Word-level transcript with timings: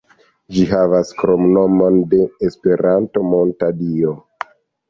Ĝi 0.55 0.63
havas 0.71 1.11
kromnomon 1.19 1.99
de 2.15 2.23
Esperanto, 2.49 3.25
"Monta 3.35 3.73
Dio". 3.83 4.17